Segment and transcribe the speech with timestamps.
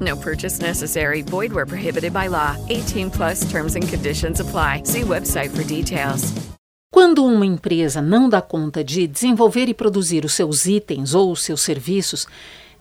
[0.00, 1.22] No purchase necessary.
[1.22, 2.56] Void where prohibited by law.
[2.68, 4.82] 18 plus terms and conditions apply.
[4.84, 6.32] See website for details.
[6.92, 11.42] Quando uma empresa não dá conta de desenvolver e produzir os seus itens ou os
[11.42, 12.26] seus serviços,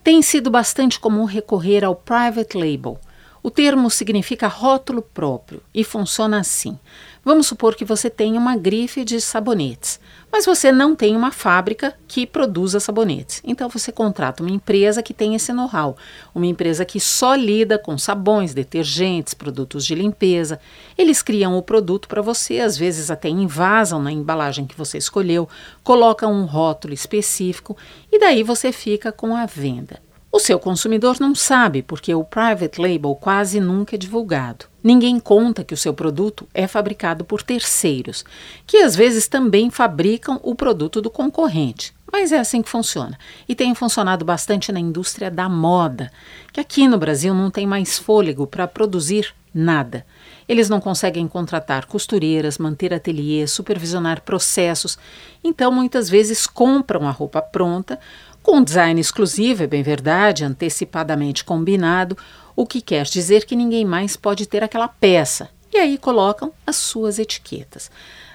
[0.04, 3.00] tem sido bastante comum recorrer ao private label.
[3.42, 6.78] O termo significa rótulo próprio e funciona assim.
[7.24, 10.00] Vamos supor que você tenha uma grife de sabonetes,
[10.32, 13.42] mas você não tem uma fábrica que produza sabonetes.
[13.44, 15.96] Então você contrata uma empresa que tem esse know-how,
[16.34, 20.60] uma empresa que só lida com sabões, detergentes, produtos de limpeza.
[20.98, 25.48] Eles criam o produto para você, às vezes até invasam na embalagem que você escolheu,
[25.84, 27.78] colocam um rótulo específico
[28.12, 30.09] e daí você fica com a venda.
[30.32, 34.66] O seu consumidor não sabe porque o private label quase nunca é divulgado.
[34.84, 38.24] Ninguém conta que o seu produto é fabricado por terceiros,
[38.68, 41.96] que às vezes também fabricam o produto do concorrente.
[42.12, 43.18] Mas é assim que funciona.
[43.48, 46.12] E tem funcionado bastante na indústria da moda,
[46.54, 50.06] que aqui no Brasil não tem mais fôlego para produzir nada.
[50.48, 54.98] Eles não conseguem contratar costureiras, manter ateliês, supervisionar processos,
[55.44, 58.00] então muitas vezes compram a roupa pronta
[58.42, 62.18] com design exclusivo, é bem verdade, antecipadamente combinado,
[62.56, 65.50] o que quer dizer que ninguém mais pode ter aquela peça.
[65.72, 67.92] E aí colocam as suas etiquetas.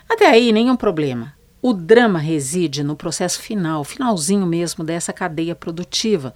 [0.08, 1.34] Até aí, nenhum problema.
[1.60, 6.34] O drama reside no processo final, finalzinho mesmo dessa cadeia produtiva,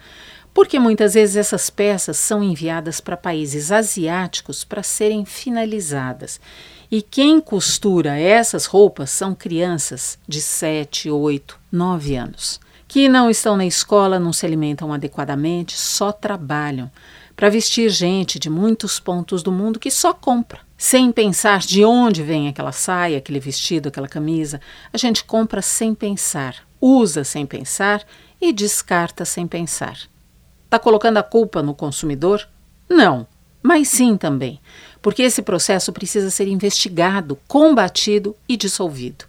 [0.55, 6.41] porque muitas vezes essas peças são enviadas para países asiáticos para serem finalizadas.
[6.91, 13.55] E quem costura essas roupas são crianças de 7, 8, 9 anos que não estão
[13.55, 16.91] na escola, não se alimentam adequadamente, só trabalham
[17.37, 22.23] para vestir gente de muitos pontos do mundo que só compra, sem pensar de onde
[22.23, 24.59] vem aquela saia, aquele vestido, aquela camisa.
[24.91, 28.03] A gente compra sem pensar, usa sem pensar
[28.41, 29.99] e descarta sem pensar.
[30.65, 32.49] Está colocando a culpa no consumidor?
[32.89, 33.27] Não,
[33.63, 34.59] mas sim também,
[35.03, 39.27] porque esse processo precisa ser investigado, combatido e dissolvido.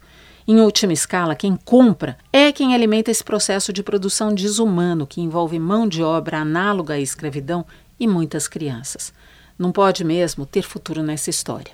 [0.50, 5.60] Em última escala, quem compra é quem alimenta esse processo de produção desumano que envolve
[5.60, 7.64] mão de obra análoga à escravidão
[8.00, 9.12] e muitas crianças.
[9.56, 11.70] Não pode mesmo ter futuro nessa história.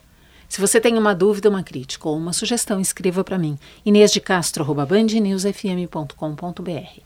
[0.46, 3.58] Se você tem uma dúvida, uma crítica ou uma sugestão, escreva para mim.
[3.82, 7.05] Inês de Castro@bandnewsfm.com.br.